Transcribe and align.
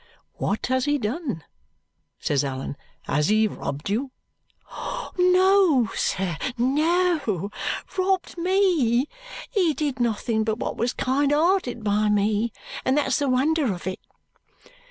"What 0.37 0.65
has 0.65 0.85
he 0.85 0.97
done?" 0.97 1.43
says 2.17 2.43
Allan. 2.43 2.75
"Has 3.03 3.29
he 3.29 3.45
robbed 3.47 3.87
you?" 3.87 4.09
"No, 5.19 5.89
sir, 5.93 6.37
no. 6.57 7.51
Robbed 7.95 8.35
me? 8.35 9.05
He 9.51 9.75
did 9.75 9.99
nothing 9.99 10.43
but 10.43 10.57
what 10.57 10.75
was 10.75 10.93
kind 10.93 11.31
hearted 11.31 11.83
by 11.83 12.09
me, 12.09 12.51
and 12.83 12.97
that's 12.97 13.19
the 13.19 13.29
wonder 13.29 13.71
of 13.71 13.85
it." 13.85 13.99